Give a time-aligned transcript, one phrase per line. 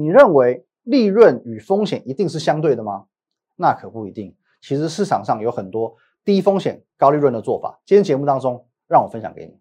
[0.00, 3.06] 你认为利润与风险一定是相对的吗？
[3.56, 4.32] 那可不一定。
[4.62, 7.80] 其实市场上有很多低风险高利润的做法。
[7.84, 9.58] 今天节目当中，让我分享给你。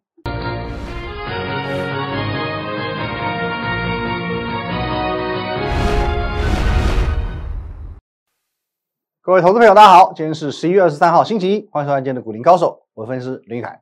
[9.23, 13.81] 各位投资朋友，大家好，今天是十一月二十三号，星期一，欢迎收看今天的股林高手，我是分析师林凯。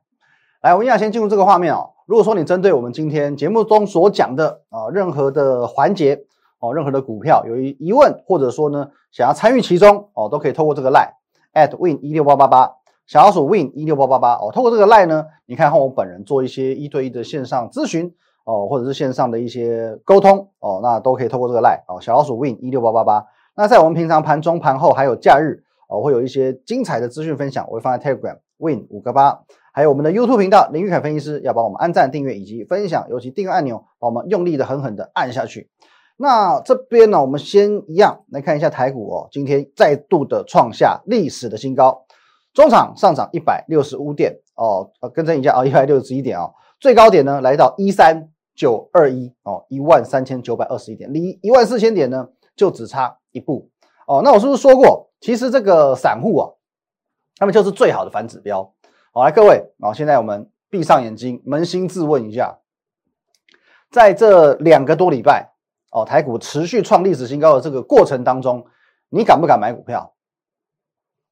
[0.62, 1.90] 来，我们一下先进入这个画面哦。
[2.06, 6.24] 如果说你针对我们今天节目中所讲的啊任何的环节
[6.66, 11.10] 哦，任何的股票有疑问，或者说呢想要参与其中哦，都可以透过这个 line
[11.54, 12.72] at win 一六八八八
[13.06, 18.12] 小老鼠 win 一六八八八哦，透过这个 line 呢，你看和我本人做一些一对一的线上咨询
[18.44, 23.26] 哦，或者是线上的一些沟通哦，那都可以透过这个 line 哦，小老鼠 win 一六八八八。
[23.54, 29.40] 那在我们平常盘中、盘后还有假日哦，会有一些精彩的资讯分享，我会放在 Telegram Win 五个八，
[29.72, 35.70] 还有我们的 YouTube 频道林玉凯分析师要帮我们按赞、订阅以及分享，尤其订阅按钮，帮我们用力的、狠狠的按下去。
[36.16, 42.04] 那这边呢，我们先一样来看一下台股哦，今天再度的创下历史的新高，
[42.54, 53.18] 中场上涨一百六十五点哦，呃，更正一下哦，一百六十一点哦，最高点呢来到一三九二一哦，一万三千九百二十一点，离一万四千点呢就只差。
[53.32, 53.68] 一步
[54.06, 56.48] 哦，那我是不是说过，其实这个散户啊，
[57.36, 58.72] 他们就是最好的反指标。
[59.12, 62.60] 好，来各位啊，现在我们闭上眼睛，扪心自问一下，
[63.90, 65.52] 在这两个多礼拜
[65.96, 68.66] 哦，台股持续创历史新高的这个过程当中，
[69.08, 70.12] 你敢不敢买股票？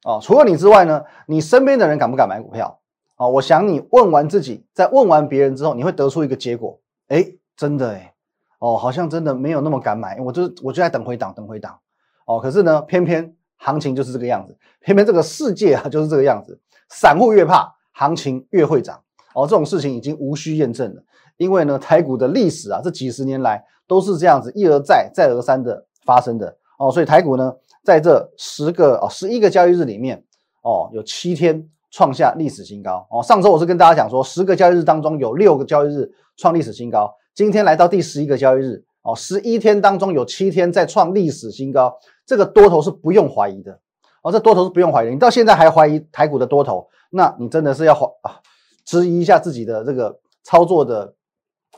[0.05, 2.81] 哦，除了你之外呢，你身边的人敢不敢买股票？
[3.19, 7.27] 哦，我想你问完自己，在问完别人之后，你会得出一个结果，哎，
[7.59, 8.15] 真的哎，
[8.59, 11.79] 哦，好像真的没有那么敢买，我就我就在等回档，等回档。
[12.25, 18.99] 哦，可是呢，偏偏行情就是这个样子，偏偏这个世界啊就是这个样子，散户越怕，行情越会涨。
[19.35, 21.03] 哦，这种事情已经无需验证了，
[21.37, 26.57] 因为呢，台股的历史啊，这几十年来都是这样子一而再、再而三的发生的。
[26.79, 27.55] 哦，所以台股呢，
[27.85, 30.23] 在这十个哦十一个交易日里面，
[30.63, 33.07] 哦，有七天创下历史新高。
[33.11, 38.85] 哦，上周我是跟大家讲说，十个交易日当中有六个交易日创历史新高，今天来到第十一个交易日。
[39.03, 41.95] 哦，十一天当中有七天在创历史新高，
[42.25, 43.79] 这个多头是不用怀疑的。
[44.23, 48.41] 哦，这多头是不用怀疑，你到现在还怀疑台股的多头，那你真的是要怀啊，
[48.87, 51.13] 质疑一下自己的这个操作的，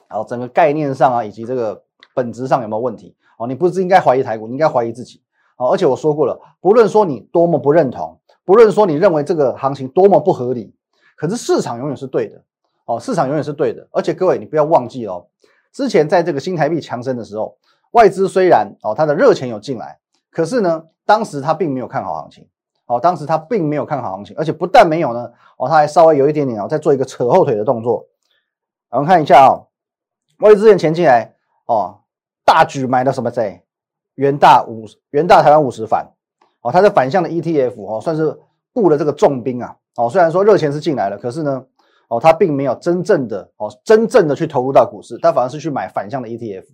[0.09, 1.83] 哦，整个概念上啊，以及这个
[2.17, 3.15] 本质上有没有问题？
[3.37, 5.23] 哦，你不是应该怀疑台股，你应该怀疑自己。
[5.59, 10.75] 哦，而且我说过了，不论说你多么不认同，不论说你认为这个行情多么不合理，
[11.15, 12.43] 可是市场永远是对的。
[12.87, 13.87] 哦，市场永远是对的。
[13.91, 15.27] 而且各位，你不要忘记哦。
[15.73, 17.59] 之前在这个新台币强升的时候，
[17.91, 19.99] 外资虽然哦它的热钱有进来，
[20.31, 22.49] 可是呢，当时它并没有看好行情，
[22.87, 28.07] 哦，当时他并没有看好行情，而且不但没有呢，哦，他还稍微有一点点哦，在做一个扯后腿的动作。
[28.91, 29.67] 我们看一下啊，
[30.39, 31.35] 外资钱钱进来
[31.67, 31.99] 哦，
[32.57, 33.63] 大举买的什么在
[34.15, 36.11] 元大五元大台湾五十反，
[36.63, 38.35] 哦，它是反向的 ETF 哦，算是
[38.73, 41.67] 布了这个重兵啊，哦，虽然说热钱是进来了，可是呢。
[42.09, 46.67] 哦，他并没有真正的哦，真正的去投入到股市，他反而是去买反向的 ETF。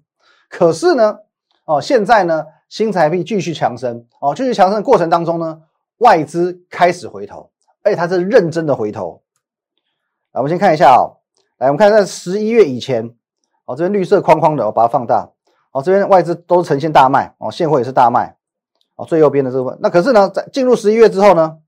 [0.51, 1.21] 可是呢，
[1.65, 5.63] 哦，现在呢，新台币继续强升，哦，继续强升的过程当中呢，
[5.97, 7.51] 外资开始回头，
[7.83, 9.23] 而且它是认真的回头。
[10.33, 11.17] 来，我们先看一下哦，
[11.57, 13.03] 来，我们看在十一月以前，
[13.65, 15.31] 哦，这边绿色框框的，我把它放大，
[15.73, 18.37] 哦，这边外资都呈现大卖，哦，现货也是大卖，
[18.97, 19.79] 哦，最右边的这部分。
[19.83, 21.59] 那可是呢，在进入十一月之后呢？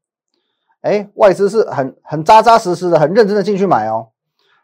[0.82, 4.08] 哎，外资是很很扎扎实实的、很认真的进去买哦。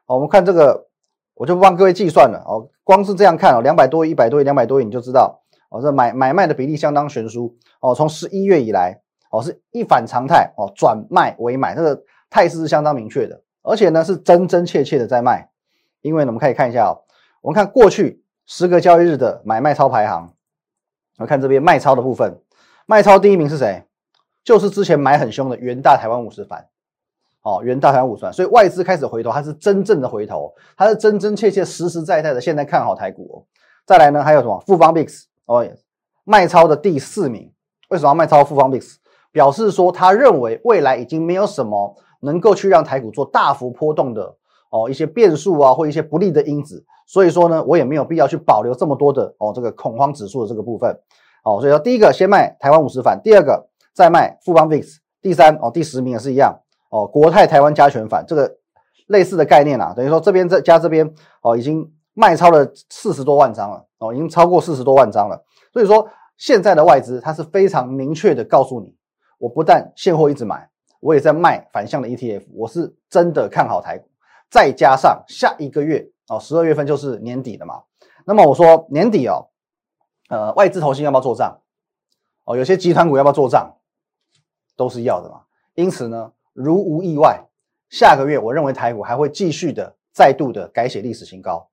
[0.04, 0.86] 我们看这个，
[1.32, 2.68] 我就不帮各位计算了哦。
[2.84, 5.40] 光是这样看哦，两百多亿、一百多亿、两百多亿，你就知道
[5.70, 7.94] 哦，这买买卖的比例相当悬殊哦。
[7.94, 9.00] 从十一月以来
[9.30, 15.48] 哦，是一反常态哦，转卖为买，这个态势是相当明确的，而且呢是真真切切的在卖。
[16.02, 17.00] 因为呢，我们可以看一下哦，
[17.40, 20.32] 我们看过去十个交易日的买卖超排行，
[21.18, 22.40] 我看这边卖超的部分，
[22.84, 23.84] 卖超第一名是谁？
[24.42, 26.66] 就是之前买很凶的元大台湾五十反，
[27.42, 33.34] 哦，元大台湾五十反，所以外资开始回头，它是真正的回头，它是真真切切、实实在在的现在看好台股哦。
[33.86, 35.26] 再来呢，还有什么富邦 Bix？
[35.46, 35.64] 哦，
[36.24, 37.52] 卖超的第四名，
[37.90, 38.96] 为什么要卖超富邦 Bix？
[39.30, 44.34] 表示说他认为未来已经没有什么能够去让台股做大幅波动的
[44.70, 50.96] 哦一些变数啊，或一些不利的因子，所以说呢，我也没有必要去保留这么多的哦这个恐慌指数的这个部分，
[51.42, 53.66] 哦，所以说第一个先卖台湾五十反，第二个。
[53.92, 54.86] 再卖富邦 VIX，
[55.20, 56.56] 第三哦，第十名也是一样
[56.90, 57.06] 哦。
[57.06, 58.56] 国泰台湾加权反这个
[59.08, 61.12] 类似的概念啊，等于说这边这加这边
[61.42, 61.84] 哦，已经
[62.14, 65.44] 卖超了四十多万张了哦，已经超过四十多万张了。
[65.72, 66.08] 所以说
[66.38, 68.94] 现在的外资它是非常明确的告诉你，
[69.38, 70.70] 我不但现货一直买，
[71.00, 74.08] 我也在卖反向的 ETF，我是真的看好台股。
[74.48, 77.82] 再加上下一个月哦，十二月份就是年底了嘛，
[78.24, 79.50] 那么我说年底哦，
[80.28, 81.60] 呃，外资投信要不要做账？
[82.44, 83.74] 哦，有些集团股要不要做账？
[84.76, 85.40] 都是要的嘛。
[85.74, 87.44] 因此呢，如无意外，
[87.88, 91.68] 下个月我认为台股还会继续的再度的改写历史新高。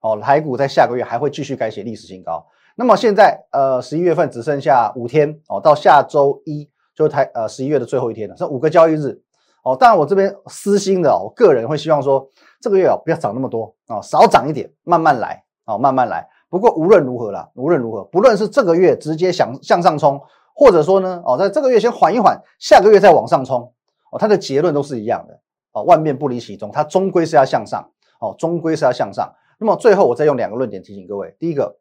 [0.00, 2.46] 哦，台股在下个月还会继续改写历史新高。
[2.76, 9.20] 那么现在呃，十一月份只剩下五天哦，到下周一就台呃十一月的最后一天了，剩五个交易日。
[9.64, 12.30] 哦，当然我这边私心的，我个人会希望说
[12.66, 16.28] 这个月哦不要涨那么多啊，少涨一点，慢慢来哦，慢慢来。
[16.48, 20.20] 不过无论如何啦，无论如何，不论是这个月直接想向上冲，
[20.52, 23.72] 或者说呢，哦，在这个月先缓一缓，下个月再往上冲，
[24.10, 25.40] 哦，它的结论都是一样的，
[25.70, 29.32] 哦，万变不离其宗，它终归是要向上，哦，终归是要向上。
[29.58, 31.76] 那么最后我再用两个论点提醒各位，第一个，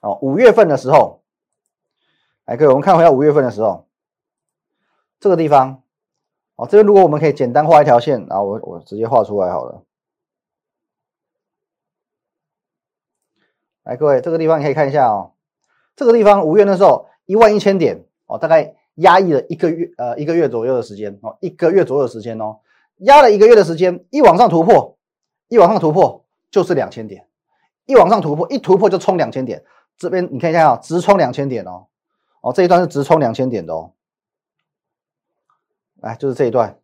[0.00, 1.20] 哦，五月份的时候，
[2.46, 3.84] 来各位，我们看回到五月份的时候，
[5.20, 5.82] 这个地方，
[6.56, 9.82] 哦，这边如果我们可以简单画一条线啊，我我直接画出来好了。
[13.82, 15.32] 来，各位，这个地方你可以看一下哦。
[15.96, 22.58] 这个地方五月的时候一万一千点哦，大概压抑了一个月，呃，一个月左右的时间哦，一个月左右的时间哦，
[22.98, 24.96] 压了一个月的时间，一往上突破，
[25.48, 27.26] 一往上突破就是两千点，
[27.86, 29.64] 一往上突破，一突破就冲两千点。
[29.96, 31.86] 这边你看一下啊，直冲两千点哦，
[32.42, 33.92] 哦，这一段是直冲两千点的哦。
[35.96, 36.78] 来，就是这一段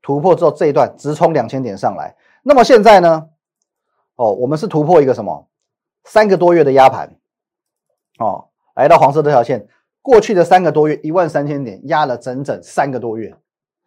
[0.00, 2.16] 突破之后，这一段直冲两千点上来。
[2.42, 3.28] 那么现在呢？
[4.16, 5.48] 哦，我们是突破一个什么？
[6.04, 7.16] 三个多月的压盘，
[8.18, 9.68] 哦，来到黄色这条线，
[10.00, 13.34] 过去的三个多月一万三千点压了整整三个多月，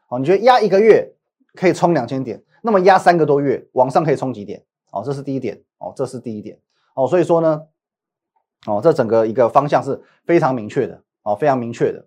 [0.10, 1.14] 哦，你觉得压一个月
[1.54, 4.64] 可以冲两千点，那么压三个多月往上可以冲几点？
[4.92, 6.58] 哦，这是第一点，哦，这是第一点，
[6.96, 7.64] 哦，所以说呢，
[8.66, 12.06] 哦，这整个一个方向是非常明确的，哦，非常明确的，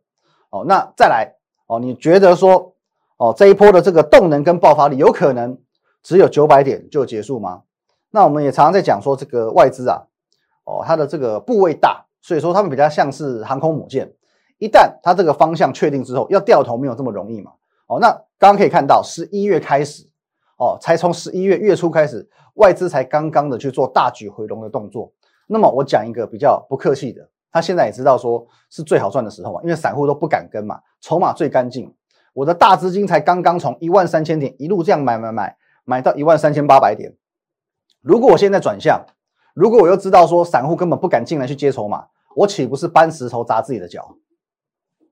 [0.48, 1.34] 哦，那再来，
[1.66, 2.74] 哦，你觉得说，
[3.18, 5.60] 哦，这一波的这个动能跟爆发力有可能
[6.02, 7.62] 只有九百点就结束吗？
[8.10, 10.02] 那我们也常常在讲说，这个外资啊，
[10.64, 14.10] 哦，它的这个部位大，所以说他们比较像是航空母舰，
[14.58, 17.52] 一旦它这个方向确定之后，要掉头没有这么容易嘛。
[17.86, 20.08] 哦，那刚刚可以看到，十一月开始，
[20.58, 25.12] 哦，才从十一月月初开始，外资才刚刚的去做大举回笼的动作。
[25.46, 31.94] 那么我讲一个比较不客气的，他现在也知道说是最好赚的时候嘛，因为散户都不敢跟嘛，筹码最干净，
[32.32, 37.14] 我的大资金才刚刚从一万三千点一路这样买买买买到一万三千八百点。
[38.08, 39.04] 如果我现在转向，
[39.52, 44.16] 如果我又知道说散户根本不敢进来去接筹码，我岂不是搬石头砸自己的脚？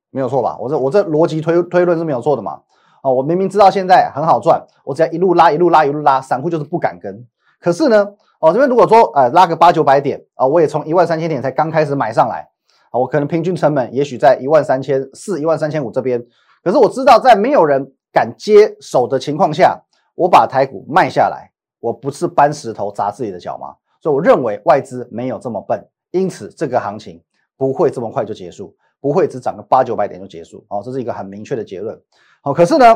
[0.08, 0.56] 没有错吧？
[0.58, 2.62] 我这我这逻辑推推论是没有错的嘛？
[3.02, 7.22] 哦，我明明知道现在很好赚，我只要一路拉一路拉一路拉，散户就是不敢跟。
[7.60, 8.02] 可是呢，
[8.40, 12.48] 哦这边如果说呃拉个八九百点啊，我也从一万三千点才刚开始买上来，
[12.90, 16.24] 啊我可能平均成本也许在一万三千四、一万三千五这边。
[16.64, 19.82] 可是我知道在没有人敢接手的情况下，
[20.14, 21.52] 我把台股卖下来。
[21.86, 23.76] 我不是搬石头砸自己的脚吗？
[24.00, 25.80] 所以我认为外资没有这么笨，
[26.10, 27.22] 因此这个行情
[27.56, 30.66] 不会这么快就结束，不会只涨个八九百点就结束。
[30.68, 31.96] 哦，这是一个很明确的结论。
[32.42, 32.86] 好，可是呢，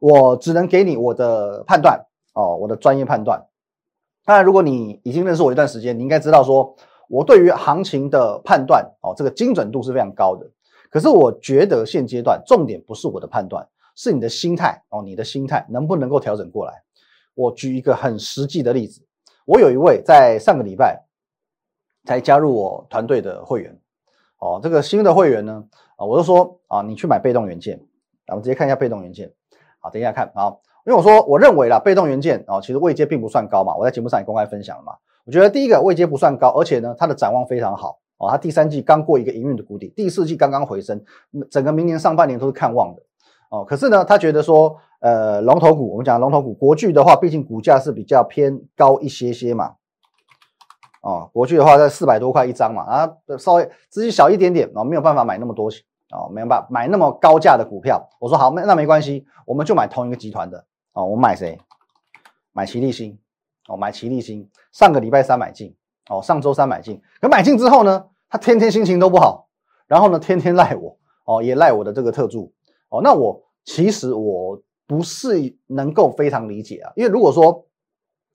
[0.00, 2.04] 我只能给你我的判断
[2.34, 3.40] 哦，我的专业判断。
[4.24, 6.74] 当然，如果你已经认识我一段时间，你应该知道说
[7.08, 10.44] 我对于行情的判断哦，这个精准度是非常高的。
[10.90, 13.64] 可是我觉得现阶段重点不是我的判断，
[13.94, 16.82] 是你的心态哦，你的心态能不能够调整过来？
[17.34, 19.02] 我举一个很实际的例子，
[19.46, 21.04] 我有一位在上个礼拜
[22.04, 23.78] 才加入我团队的会员，
[24.38, 25.64] 哦，这个新的会员呢，
[25.96, 27.80] 啊，我就说啊，你去买被动元件，
[28.28, 29.32] 我们直接看一下被动元件，
[29.78, 30.48] 好，等一下看啊，
[30.84, 34.94] 因为我说我认为啦，被动元件啊，其实位阶并不算高嘛，我在节目上也公开分享了嘛，
[35.24, 41.02] 我觉得第一个位阶不算高，而且呢，它的展望非常好，哦，它第三季刚过一个营运的谷底，第四季刚刚回升，
[41.50, 43.02] 整个明年上半年都是看望的，
[43.50, 44.78] 哦，可是呢，他觉得说。
[45.00, 49.76] 呃，龙头股，我们讲龙头股，国巨的话，毕竟股价是比较偏高一些些嘛。
[51.00, 58.10] 哦，国巨的话在四百多块一张嘛，啊，稍微资金小一点点，啊，没有办法买那么多钱，哦，没有办法买那么高价的股票。
[58.18, 60.66] 我说好，那那没关系，我们就买同一个集团的。
[60.92, 61.58] 哦，我买谁？
[62.52, 63.18] 买齐力新。
[63.68, 64.50] 哦，买齐力新。
[64.70, 65.74] 上个礼拜三买进，
[66.10, 67.00] 哦，上周三买进。
[67.22, 69.48] 可买进之后呢，他天天心情都不好，
[69.86, 72.52] 然后呢，天天赖我，哦，也赖我的这个特助。
[72.90, 74.62] 哦，那我其实我。
[74.90, 77.64] 不是能够非常理解啊，因为如果说，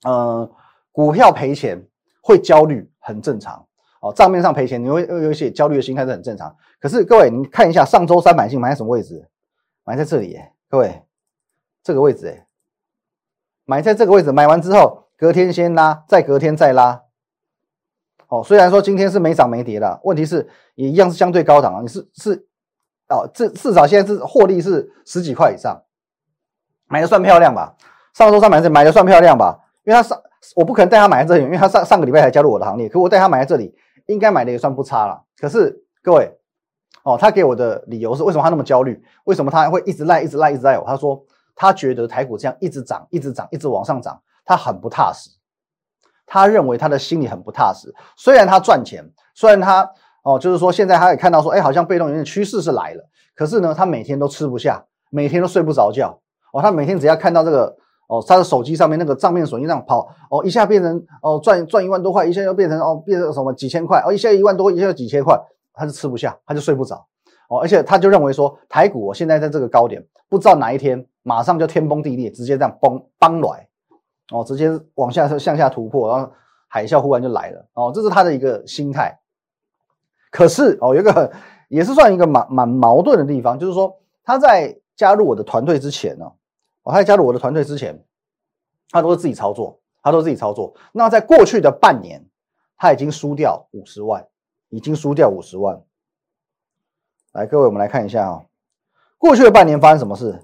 [0.05, 0.50] 呃，
[0.93, 1.85] 股票赔钱
[2.21, 3.67] 会焦虑，很正常
[4.00, 4.13] 哦。
[4.13, 6.55] 账面上赔钱，你会有一些焦虑的心态是很正常。
[6.79, 9.27] 可是各位，你看一下上周三买进买在什么位置？
[9.83, 11.03] 买在这里，各位，
[11.83, 12.47] 这个位置，哎，
[13.65, 17.03] 买在这个位置，买完之后，隔天先拉，再隔天再拉。
[18.29, 21.81] 哦，虽然说今天是没涨没跌的，问题是也一样是相对高档啊。
[21.81, 22.47] 你是是
[23.09, 25.81] 哦，至至少现在是获利是十几块以上。
[26.88, 27.75] 买的算漂亮吧，
[28.13, 30.21] 上周三买的买的算漂亮吧，因为他上
[30.55, 35.24] 我不可能带他买在这里，因为他上上个礼拜才加入我的行列，可我带他买在这里，应该买的也算不差了。
[35.39, 36.31] 可是各位，
[37.03, 39.03] 哦，他给我的理由是为什么他那么焦虑？
[39.24, 40.85] 为什么他会一直赖、一直赖、一直赖我？
[40.85, 41.24] 他说
[41.55, 45.31] 他觉得台股这样一直涨、一直涨、一直往上涨，他很不踏实。
[46.27, 47.93] 他认为他的心里很不踏实。
[48.15, 49.91] 虽然他赚钱，虽然他
[50.25, 53.10] 哦，就是说现在他也看到说，哎，好像被动元件趋势是来了。
[53.34, 56.20] 可是呢，他每天都吃不下，每天都睡不着觉。
[56.51, 57.77] 哦，他每天只要看到这个。
[58.08, 65.36] 哦，他的手机上面那个账面损益这样跑，哦，一下变成哦赚赚一万多块，一下又变成哦变成什么几千块，哦一下一万多，一下几千块，
[65.74, 67.03] 他就吃不下，他就睡不着，
[67.50, 73.67] 哦，而且他就认为说台股我现在在这个高点，不知道哪一天马上就天崩地裂，直接这样崩崩来，
[74.32, 76.32] 哦，直接往下向下突破，然后
[76.67, 79.17] 海啸忽然就来了，哦，这是他的一个心态。
[80.35, 81.31] 可是哦，有一个
[81.69, 86.29] 也是算一个蛮蛮矛盾的地方，就是说他在加入我的团队之前呢。
[86.83, 88.05] 他在加入我的团队之前，
[88.91, 90.75] 他都是自己操作，他都是自己操作。
[90.91, 92.23] 那在过去的半年，
[92.77, 94.27] 他已经输掉五十万，
[94.69, 95.81] 已经输掉五十万。
[97.31, 98.43] 来，各位，我们来看一下啊，
[99.17, 100.43] 过去的半年发生什么事？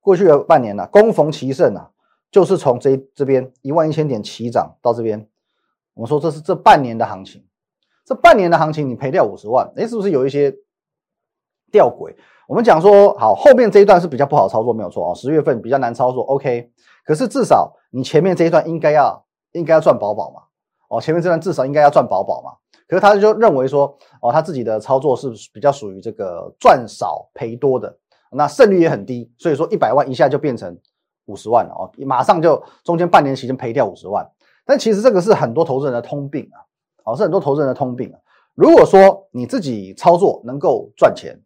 [0.00, 1.90] 过去的半年呢，攻逢其胜啊，
[2.32, 5.28] 就是从这这边一万一千点起涨到这边，
[5.94, 7.46] 我们说这是这半年的行情，
[8.08, 10.50] 这半年的行情你赔掉五十万，哎，是不是有一些
[11.70, 12.14] 吊诡？
[12.48, 15.14] 我们讲说好，后面这一段是比较不好操作，没有错哦。
[15.14, 16.70] 十月份比较难操作，OK。
[17.04, 19.22] 可是至少你前面这一段应该要
[19.52, 20.40] 应该要赚饱饱嘛，
[20.88, 22.52] 哦，前面这段至少应该要赚饱饱嘛。
[22.86, 27.94] 可是他就认为说，哦，他自己的操作是比较属于这个赚少赔多的，
[28.32, 30.74] 那胜率也很低，所以说一百万一下就变成
[31.26, 34.26] 五十万了哦，马上就中间半年时间赔掉五十万。
[34.64, 36.64] 但其实这个是很多投资人的通病啊，
[37.12, 38.18] 哦，是很多投资人的通病啊。
[38.54, 41.40] 如果说你自己操作能够赚钱，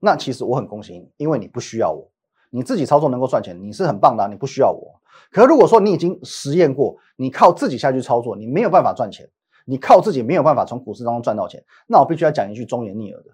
[0.00, 2.10] 那其实我很恭喜你，因为你不需要我，
[2.50, 5.00] 你自己操作能够赚钱，你是很棒的，你不需要我。
[5.30, 9.28] 可如果说你已经实验过，你靠自己下去操作，你没有办法赚钱，
[9.64, 13.30] 你靠自己没有办法从股市当中赚到钱，那我必须要讲一句忠言逆耳的：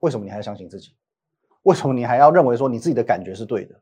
[0.00, 0.94] 为什么你还要相信自己？
[1.62, 3.74] 为什么你还要认为说你自己的感觉是对的？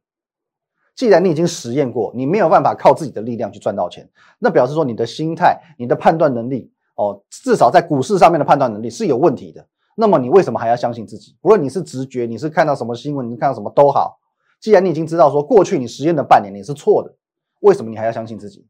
[0.95, 4.11] 既然你已经实验过，你没有办法靠自己的力量去赚到钱，
[4.41, 9.65] 那表示说你的心态、你的判断能力，哦，至少在股市上面的判断能力是有问题的。
[9.95, 11.37] 那么你为什么还要相信自己？
[11.41, 14.19] 不论你是直觉，你是看到什么新闻，你看到什么都好。
[14.61, 17.15] 既然你已经知道说过去你实验的半年你是错的，
[17.61, 18.67] 为什么你还要相信自己？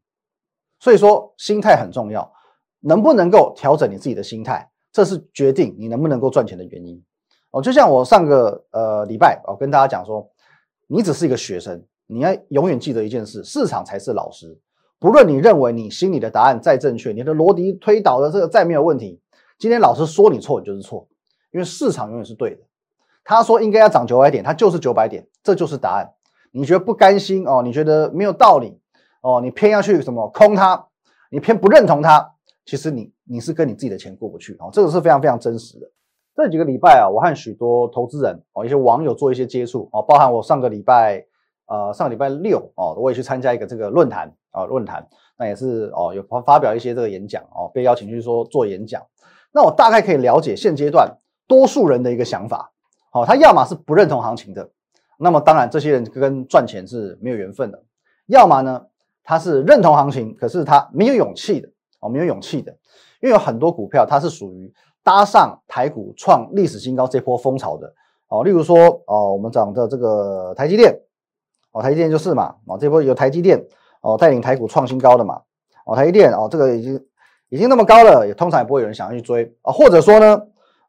[0.78, 2.30] 所以说心态很重要，
[2.80, 7.02] 能不能够调整你自己的心态，这是决定你能不能够赚钱的原因。
[7.50, 10.30] 哦，就像我上个呃礼拜哦跟大家讲说，
[10.86, 14.58] 你只是一个学生，你要永远记得一件事：市场才是老师。
[15.00, 19.20] 不论你认为你心里的答案再正确，你的逻辑推导的这个再没有问题，
[19.58, 21.06] 今天老师说你错，你就是错。
[21.50, 22.62] 因为市场永远是对的，
[23.24, 26.12] 他说应该要涨九百点，它就是九百点，这就是答案。
[26.50, 27.62] 你觉得不甘心哦？
[27.62, 28.78] 你觉得没有道理
[29.22, 29.40] 哦？
[29.40, 30.86] 你偏要去什么空它？
[31.30, 32.34] 你偏不认同它？
[32.66, 35.90] 其实你你是跟你自己的钱过不去哦，这个是非常非常真实的。
[36.36, 41.24] 这几个礼拜啊，我和许多投资人哦，一些网友做一些接触哦，包含我上个礼拜
[41.68, 45.06] 呃上礼拜六哦，我也去参加一个这个论坛啊论坛，
[45.38, 49.00] 那也是哦有发发表一些这个演讲哦，被邀请去说做演讲。
[49.52, 51.16] 那我大概可以了解现阶段。
[51.46, 52.70] 多数人的一个想法，
[53.10, 54.68] 好，他要么是不认同行情的，
[55.18, 57.78] 那么当然这些人跟赚钱是没有缘分的；
[58.26, 58.84] 要么呢，
[59.24, 61.70] 他是认同行情，可是他没有勇气的，
[62.00, 62.70] 哦，没有勇气的，
[63.22, 64.70] 因为有很多股票它是属于
[65.02, 67.94] 搭上台股创历史新高这波风潮的，
[68.28, 71.00] 哦，例如说，哦，我们讲的这个台积电，
[71.82, 73.62] 台积电就是嘛，哦，这波有台积电，
[74.00, 75.40] 哦，带领台股创新高的嘛，
[75.84, 77.06] 哦，台积电，哦，这个已经
[77.48, 80.40] 已经那么高了，也通常也不会有人想要去追啊，或者说呢？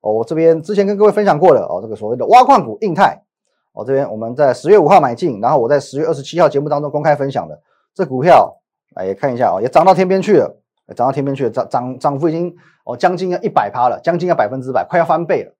[0.01, 3.21] 哦，我这边之前跟各位分享过的哦，这个所谓的挖矿股印泰，
[3.73, 7.59] 哦这边我们在十月五号买进，然后我在十月二十七号节目当中公开分享的
[7.93, 8.55] 这股票，
[8.95, 10.57] 哎也看一下哦，也涨到天边去了，
[10.95, 12.55] 涨到天边去了，涨涨涨幅已经
[12.85, 15.53] 哦将近要一百趴了，将近要百分之百，快要翻倍了。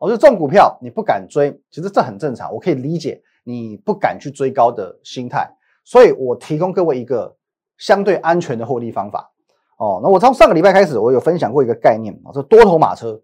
[0.00, 5.48] 我说这种股票你不敢追，其实这很正常，我可以理解你不敢去追高的心态，
[5.84, 7.36] 所以我提供各位一个
[7.78, 9.30] 相对安全的获利方法。
[9.76, 13.20] 哦，那我从上个礼拜开始，我有分享过一个概念啊，这多头马车。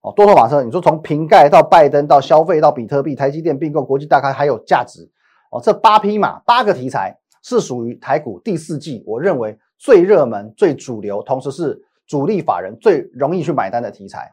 [0.00, 5.10] 哦，多头马车，你说从瓶盖到拜登到消费到比特币、台积电并购国际大咖还有价值
[5.50, 14.32] 哦，这八匹马八个题材是属于台股第四季，我认为最热门、最主流，同时是主力法人最容易去买单的题材。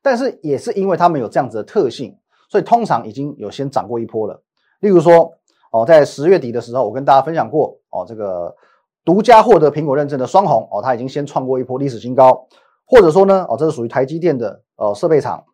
[0.00, 2.16] 但是也是因为他们有这样子的特性，
[2.48, 4.40] 所以通常已经有先涨过一波了。
[4.80, 5.32] 例如说，
[5.72, 8.54] 哦，在十月底的时候，我跟大家分享过哦，这个
[9.04, 12.46] 独家获得苹果认证的双红哦，它已经先创过一波历史新高。
[12.86, 15.44] 或者说呢，哦，这是属于台积电的呃设备厂，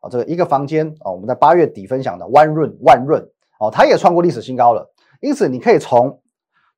[0.00, 3.22] 啊，这个一个房间啊，我们在八月底分享的万润万润，
[3.60, 4.90] 哦，它也创过历史新高了。
[5.20, 6.20] 因此，你可以从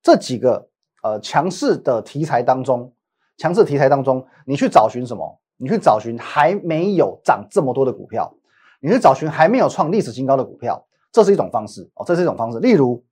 [0.03, 0.69] 这几个
[1.03, 2.93] 呃强势的题材当中，
[3.37, 5.39] 强势题材当中，你去找寻什么？
[5.63, 8.35] 你去找寻还没有涨这么多的股票，
[8.81, 12.59] 你去找寻还没有创历史新高的股票，这是一种方式哦，这是一种方式。
[12.61, 13.05] 例如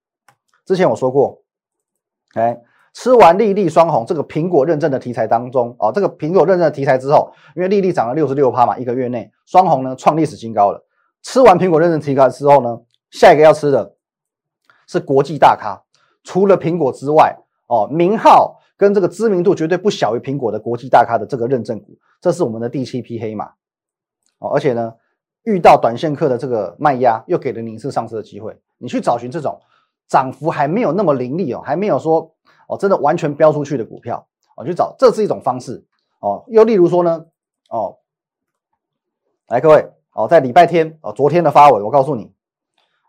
[0.65, 1.43] 之前我说过，
[2.35, 2.61] 哎，
[2.95, 10.85] 吃完利利双红这个苹果认证的题材当中哦，这个苹果认证的题材之后，因为利利涨了六十六趴嘛，一个月内双红呢创历史新高了。
[11.23, 13.97] 吃完苹果认证题材之后呢，下一个要吃的
[14.87, 15.83] 是国际大咖，
[16.23, 17.37] 除了苹果之外
[17.67, 18.57] 哦，名号。
[18.79, 23.47] 跟这个知名度绝对不小于苹果的国际大咖的这个认证股，这是我们的第七批黑马
[24.39, 24.51] 哦。
[24.55, 24.95] 而且呢，
[25.49, 28.55] 遇到短线客的这个卖压，又给了你一次上市的机会。
[28.77, 29.59] 你去找寻这种
[30.07, 32.31] 涨幅还没有那么凌厉哦，还没有说
[32.69, 34.27] 哦真的完全飙出去的股票
[34.57, 35.83] 哦，去找，这是一种方式
[36.21, 36.45] 哦。
[36.49, 37.25] 又例如说呢，
[37.71, 37.97] 哦，
[39.49, 42.31] 来各位哦，在礼拜天哦，昨天的发文，我告诉你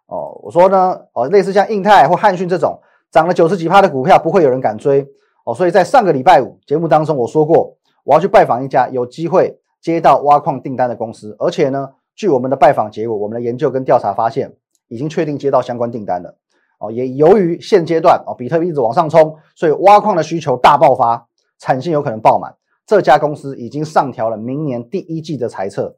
[0.08, 2.80] 哦，我说呢哦，类似像印泰或汉讯这种
[3.12, 5.06] 涨了九十几趴的股票，不会有人敢追。
[5.44, 14.54] 哦，所以在上个礼拜五节目当中，我说过我要去拜访一家有机会接到挖矿订单的公司，而且呢，据我们的拜访结果，我们的研究跟调查发现，
[14.90, 16.36] 已经确定接到相关订单了。
[16.78, 22.54] 哦，也由于现阶段哦，比特币一直往上冲，所以挖矿的需求大爆发，产线有可能爆满。
[22.86, 25.96] 这家公司已经上调了明年第一季的财测。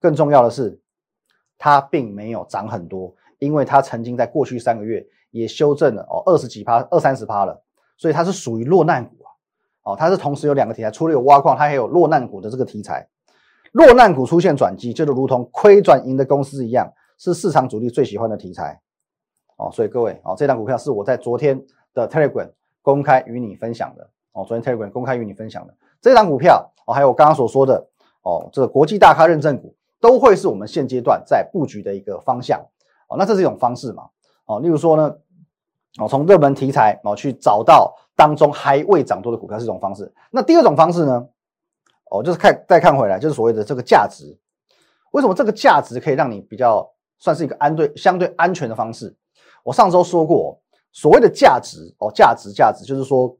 [0.00, 0.80] 更重要的是，
[1.58, 7.60] 它并没有涨很多，因为它曾经在过去三个月也修正了哦，二十几趴、二三十趴了。
[7.98, 9.34] 所以它是属于落难股啊，
[9.82, 13.08] 哦，它是同时有两个题材，除了有挖矿，它还有落难股的这个题材。
[13.76, 18.80] 落难股出现转机，就是如同亏转盈的公司一样，是市场主力最喜欢的题材。
[19.58, 22.48] 哦，所以各位，哦，这张股票是我在昨天的 Telegram
[22.80, 24.08] 公开与你分享的。
[24.32, 27.86] 哦，昨天 Telegram 公开与你分享的这张股票，哦，还有我刚刚所说的，
[28.22, 32.58] 哦，这个国际大咖认证股，都会是我们现阶段在布局的一个方向。
[33.08, 34.04] 哦，那这是一种方式嘛？
[34.46, 35.14] 哦，例如说呢？
[35.98, 40.10] 哦，从热门题材哦去找到当中还未涨多的股票是一种方式。
[40.30, 41.28] 那第二种方式呢？
[42.10, 44.36] 哦，就是看再看回来，就是所谓的这个价值。
[45.12, 49.14] 为什么这个价值可以让你比较算是一个安对相对安全的方式？
[49.62, 50.60] 我上周说过，
[50.92, 53.36] 所谓的价值哦，价值价值就是说，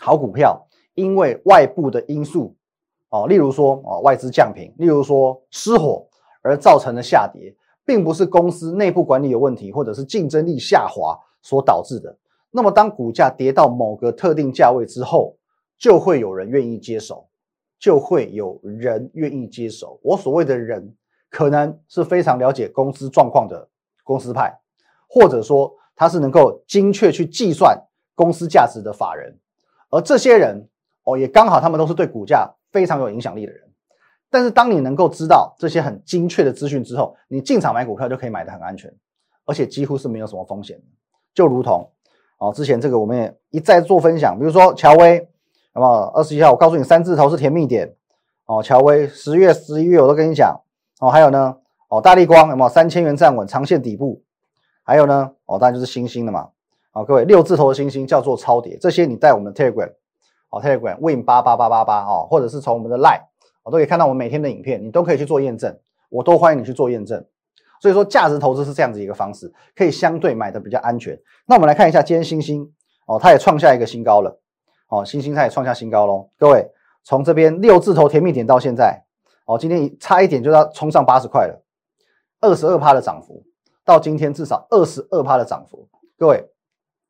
[0.00, 2.56] 好股票因为外部的因素
[3.10, 6.06] 哦，例如说哦外资降频，例如说失火
[6.42, 11.18] 而造成的下跌，并不是公司内部管理有问题，或者是竞争力下滑。
[11.40, 12.18] 所导致的，
[12.50, 15.36] 那么当股价跌到某个特定价位之后，
[15.78, 17.27] 就会有人愿意接手，
[17.78, 20.00] 就会有人愿意接手。
[20.02, 20.94] 我所谓的人，
[21.30, 23.68] 可能是非常了解公司状况的
[24.04, 24.58] 公司派，
[25.08, 27.80] 或者说他是能够精确去计算
[28.14, 29.38] 公司价值的法人，
[29.90, 30.68] 而这些人
[31.04, 33.62] 哦，也刚好他们都是对股价非常有影响力的人。
[34.30, 38.94] 但是当你能够知道这些很精确的资讯之后，你进场买股票就可以买得很安全，
[39.46, 40.78] 而且几乎是没有什么风险。
[41.32, 41.90] 就如同
[42.38, 45.28] 哦，之前这个我们也一再做分享，比如说乔威，
[45.78, 47.94] 那么二十一号我告诉你三字头是甜蜜点
[48.46, 50.60] 哦，乔威十月、十一月我都跟你讲
[50.98, 51.54] 哦，还有呢
[51.88, 54.20] 哦，大力光有没有三千元站稳长线底部？
[54.82, 56.48] 还有呢哦，当然就是星星的嘛，
[56.90, 59.92] 好，各位六字头的星星叫做超跌，这些你在我们的 Telegram
[60.50, 63.22] 哦 Telegram Win 八八八八八哦，或者是从我们的 Line
[63.62, 65.78] 我都可以看到我们每天的影片，你都可以去做验证，
[66.10, 67.24] 我都欢迎你去做验证。
[67.80, 71.16] 所以说，价值投资是这样子一个方式，可以相对买的比较安全。
[71.46, 72.68] 那我们来看一下今天星星
[73.06, 74.40] 哦，它也创下一个新高了
[74.88, 76.28] 哦，星星它也创下新高喽。
[76.38, 76.70] 各位，
[77.04, 79.02] 从这边六字头甜蜜点到现在
[79.46, 81.62] 哦，今天差一点就要冲上八十块了，
[82.40, 83.44] 二十二趴的涨幅，
[83.84, 85.88] 到今天至少二十二趴的涨幅。
[86.18, 86.48] 各位，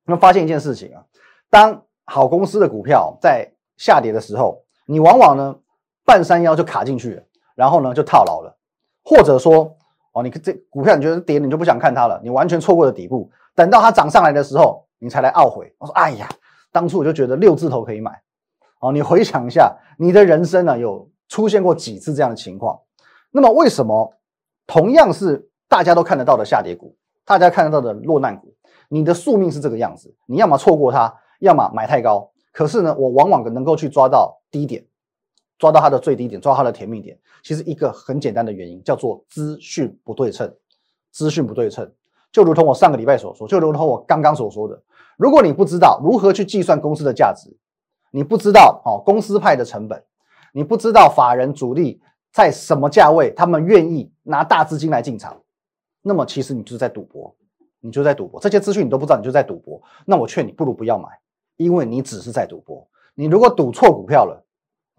[0.04, 1.02] 你们发现一件事情啊，
[1.50, 5.56] 当好公司的股票在下跌的时候，你往往呢
[6.04, 7.22] 半山腰就卡进去了，
[7.54, 8.56] 然后呢就套牢了，
[9.04, 9.74] 或者说。
[10.12, 13.30] 哦，你这股票你觉得跌，你就不想看它了，你完全错过了底部。
[13.54, 15.72] 等到它涨上来的时候，你才来懊悔。
[15.78, 16.26] 我说，哎呀，
[16.72, 18.22] 当初我就觉得六字头可以买。
[18.80, 22.80] 哦，你回想一下，你的人生呢，有出现过几次这样的情况？
[23.30, 24.14] 那么为什么
[24.66, 28.54] 同样是大家都看得到的下跌股，大家看得到的落难股，
[28.88, 30.14] 你的宿命是这个样子？
[30.26, 32.30] 你要么错过它，要么买太高。
[32.52, 34.84] 可是呢，我往往能够去抓到低点。
[35.58, 40.54] 抓到它的最低点，抓它的甜蜜点，其实一个很简单的原因叫做资讯不对称。
[41.10, 41.90] 资讯不对称，
[42.30, 44.80] 就如同我上个礼拜所说，就如同我刚刚所说的，
[45.18, 47.54] 如果你不知道如何去计算公司的价值，
[48.10, 50.02] 你不知道哦公司派的成本，
[50.52, 52.00] 你不知道法人主力
[52.32, 55.42] 在什么价位，他们愿意拿大资金来进场，
[56.00, 57.36] 那么其实你就是在赌博，
[57.80, 58.40] 你就在赌博。
[58.40, 59.82] 这些资讯你都不知道，你就在赌博。
[60.06, 61.08] 那我劝你不如不要买，
[61.56, 62.88] 因为你只是在赌博。
[63.14, 64.44] 你如果赌错股票了。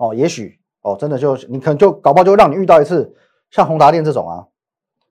[0.02, 3.14] 哦，也许哦，真的就你可能就搞不好就让你遇到一次
[3.52, 4.48] 像宏达电这种啊，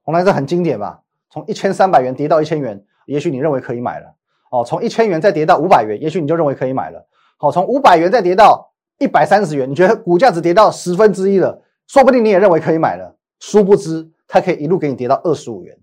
[0.02, 1.02] 宏达电很经典吧？
[1.28, 4.14] 从一千三百元跌到一千元，也许你认为可以买了。
[4.50, 7.06] 哦，从一千元再跌到五百元，也许你就认为可以买了。
[7.36, 15.78] 好，从五百元再跌到一百三十元，你觉得股价只跌到十分之一了，说不定你也认为可以买了，殊不知它可以一路给你跌到二十五元，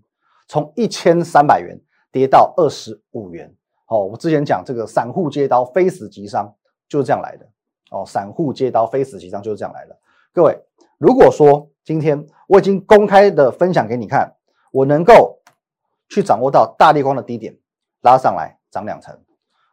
[0.48, 1.80] 从一千三百元
[2.12, 3.54] 跌到二十五元。
[3.88, 6.52] 哦，我之前讲这个散户接刀非死即伤
[6.88, 7.46] 就是这样来的。
[7.90, 9.96] 哦，散户接刀非死即伤就是这样来的。
[10.34, 10.58] 各位，
[10.98, 14.34] 如果说今天我已经公开的分享给你看，
[14.72, 15.38] 我能够
[16.08, 17.56] 去掌握到大力光的低点
[18.02, 19.18] 拉上来涨两成，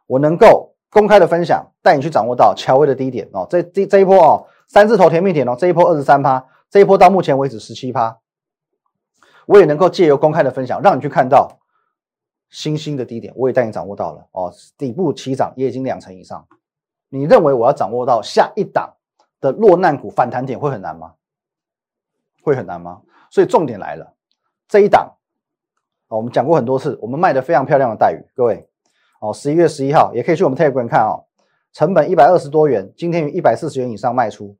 [0.06, 8.18] 我能够公开的分享带你去掌握到乔威的低点哦，这这这一波哦三字头甜蜜点哦，这一波二十三趴，这一波到目前为止十七趴，
[9.46, 11.60] 我也能够借由公开的分享让你去看到。
[12.50, 14.52] 新兴的低点，我也带你掌握到了哦。
[14.78, 16.46] 底部起涨也已经两成以上。
[17.08, 18.94] 你认为我要掌握到下一档
[19.40, 21.14] 的落难股反弹点会很难吗？
[22.44, 23.02] 会很难吗？
[23.28, 24.14] 所以重点来了，
[24.68, 25.16] 这一档
[26.06, 28.68] 哦，我们讲过很多次，我们卖的非常漂亮的待遇，各位
[29.24, 31.24] 哦，十一月十一号也可以去我们 Telegram 看哦，
[31.72, 34.54] 成本一百二十多元，今天于一百四十元以上卖出，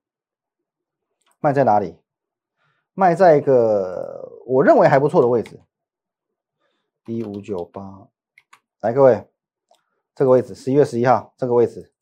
[1.39, 1.99] 卖在哪里？
[2.95, 5.61] 卖在一个我认为还不错的位置。
[7.05, 8.09] 一五九八，
[8.81, 9.27] 来各位，
[10.15, 11.93] 这个位置十一月十一号这个位置，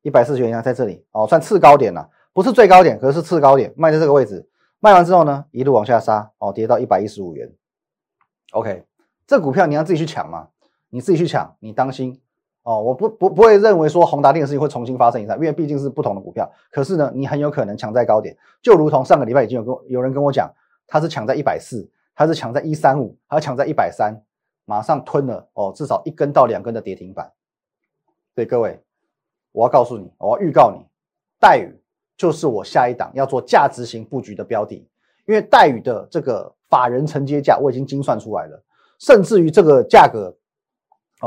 [0.00, 4.48] 一百四十元以下在这里哦，算次高点了，不是最高点，可是次高点，卖在这个位置，
[4.78, 7.52] 卖完之后呢，一路往下杀哦，跌到一百一十五元。
[8.52, 8.86] OK，
[9.26, 10.48] 这股票你要自己去抢嘛，
[10.90, 12.20] 你自己去抢，你当心
[12.62, 20.52] 哦，我不不不会认为说宏达电的事情会重新发生一次，因为毕竟是不同的股票，可是呢，你很有可能抢在高点，就如同上个礼拜已经有跟有人跟我讲，
[20.86, 24.22] 他是抢在一百四，他是抢在一三五，他抢在一百三。
[24.68, 27.30] 马上吞了哦，至少一根到两根的跌停板。
[28.34, 28.82] 对各位，
[29.52, 30.84] 我要告诉你，我要预告你，
[31.38, 31.72] 待遇
[32.16, 34.84] 就是我下一档要做价值型布局的标的。
[35.24, 38.60] 因为待遇的这个法人承接价我已经精算出来了，
[38.98, 40.36] 甚至于这个价格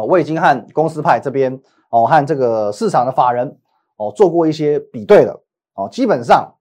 [0.05, 3.57] 我已经和公司派这边哦和这个市场的法人
[3.97, 5.41] 哦做过一些比对了
[5.73, 6.53] 哦，基本上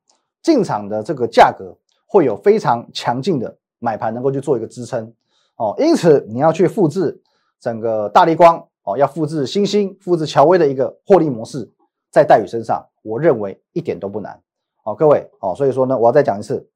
[0.42, 5.12] 进场的这个价格会有非常强劲的买盘能够去做一个支撑。
[5.57, 7.20] 哦，因此你要去复制
[7.59, 11.68] 整个大力光哦，要复制星星、复制乔威的一个获利模式，
[12.11, 14.40] 在戴宇身上，我认为一点都不难。
[14.85, 16.70] 哦，各位哦，所以说呢，我要再讲一次。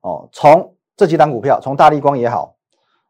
[0.00, 2.56] 哦，从这几档股票，从大力光也好，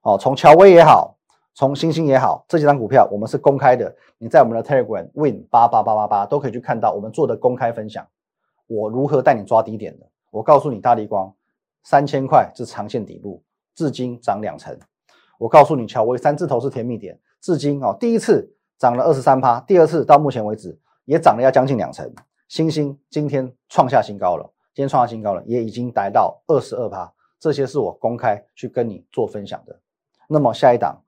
[0.02, 1.16] 哦，从乔威也好，
[1.54, 8.06] 从星星也好，这几张股票我们是公开的，你在我们的 Telegram Win 八八八八八都可以去看到我们做的公开分享，
[8.66, 10.06] 我如何带你抓低点的。
[10.30, 11.34] 我告诉你，大力光
[11.82, 13.42] 三千块是长线底部。
[13.74, 14.78] 至今涨两成，
[15.38, 22.12] 我告诉你，乔威三字头是甜蜜点，至今哦，第一次涨了二十三趴，第二次到目前为止也涨了要将近两成。
[22.48, 27.10] 星星今天创下新高了，今天创下新高了，也已经达到二十二趴。
[27.38, 29.80] 这些是我公开去跟你做分享的。
[30.28, 31.00] 那么下一档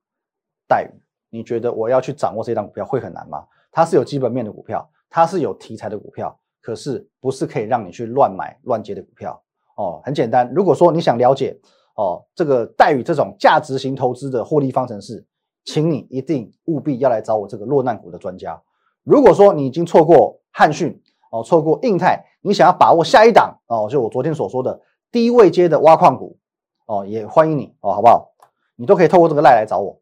[0.72, 0.90] 待遇，
[1.28, 3.44] 你觉得我要去掌握这一档股票会很难吗？
[3.70, 9.42] 它是有基本面的股票，它是有题材的股票，可是不是可以让你去乱买乱接的股票
[9.76, 10.00] 哦。
[10.02, 11.60] 很简单，如果说你想了解。
[11.94, 15.22] 哦，这个待遇这种价值型投资的获利方程式，
[15.62, 18.58] 请你一定务必要来找我这个落难股的专家。
[19.04, 20.98] 如果说你已经错过汉讯
[21.30, 24.80] 哦，错过印泰，你想要把握下一档哦，就我昨天所说的
[25.10, 26.38] 低位阶的挖矿股
[26.86, 28.32] 哦，也欢迎你哦，好不好？
[28.74, 30.00] 你都可以透过这个赖来找我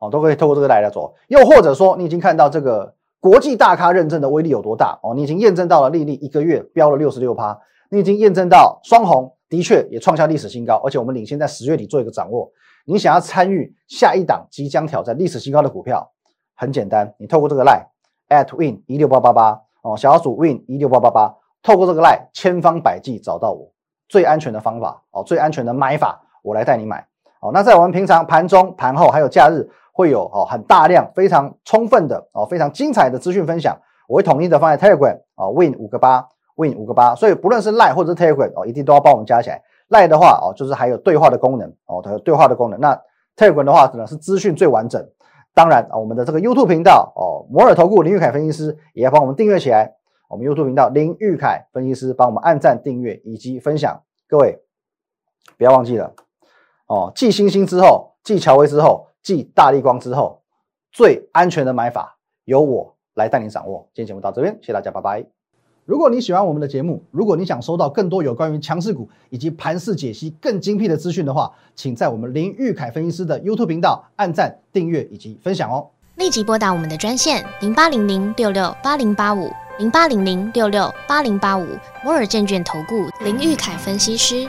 [0.00, 1.14] 哦，都可以透过这个赖来做。
[1.28, 7.56] 又或者说，你已经看到这个国际大咖认证的威力有多大哦，你已经验证到了丽丽一个月飙了六十六趴，
[7.88, 9.32] 你已经验证到双红。
[9.50, 12.48] 的确也创下历史新高，而且我们领先在十月底做一个掌握。
[12.84, 16.08] 你想要参与下一档即将挑战历史新高的股票，
[16.54, 17.84] 很简单，你透过这个 line
[18.28, 21.34] at win 一六八八八哦，小鼠 win 一六八八八，
[21.64, 23.68] 透过这个 line 千方百计找到我
[24.08, 27.04] 最安全的方法哦，最安全的买法，我来带你买
[27.40, 27.50] 哦。
[27.52, 33.76] 那在我们平常盘中、盘后还有假日，会有哦很大量、非常充分的哦非常精彩的资讯分享，
[34.08, 36.28] 我会统一的放在 Telegram 啊 win 五个八。
[36.56, 39.62] Win 五个八，所以不论是 Line 或者是 Telegram 哦，一定都要帮我们加起来。
[39.88, 42.78] Line 的话哦，就是还有对话的功能哦，它有对话的功能。
[42.78, 43.00] 那
[43.34, 45.02] Telegram 的话呢，是资讯最完整。
[45.54, 49.94] 当然啊，我们的这个 YouTube 频道哦，摩尔投顾林玉凯分析师也要帮我们订阅起来。
[50.28, 54.02] 我们 YouTube 频道林玉凯分析师帮我们按赞、订阅以及分享。
[54.28, 54.58] 各位
[55.56, 56.12] 不要忘记了
[56.90, 60.42] 哦，继星星之后，继乔威之后，继大力光之后，
[60.90, 63.88] 最安全的买法由我来带您掌握。
[63.94, 65.24] 今天节目到这边，谢谢大家，拜拜。
[65.84, 75.88] 如果你喜欢我们的节目，如果你想收到更多有关于强势股以及盘势解析更精辟的资讯的话，请在我们林玉凯分析师的 YouTube 频道按赞、订阅以及分享哦。
[76.16, 79.48] 立即拨打我们的专线零八零零六六八零八五
[79.78, 81.64] 零八零零六六八零八五
[82.02, 84.48] 摩尔证券投顾林玉凯分析师。